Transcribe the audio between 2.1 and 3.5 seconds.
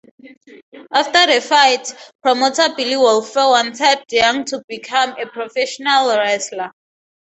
promoter Billy Wolfe